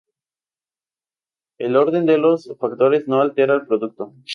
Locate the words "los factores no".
2.17-3.21